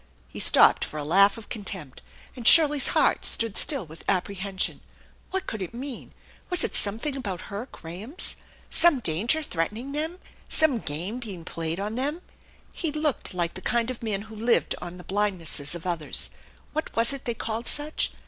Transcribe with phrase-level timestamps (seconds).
[0.27, 2.01] He stopped for a laugh of con tempt,
[2.35, 4.81] and Shirley's heart stood still with apprehension.
[5.29, 6.11] What could it mean?
[6.49, 8.35] Was it something about her Grahams?
[8.71, 10.17] Some danger threatening them?
[10.49, 12.23] Some game being played on them?
[12.73, 16.31] He looked like the kind of man who lived on the blindnesses of others.
[16.73, 18.11] What was it they called such?